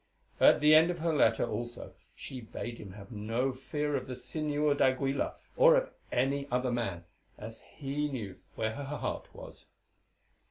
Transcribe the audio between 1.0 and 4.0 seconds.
letter, also, she bade him have no fear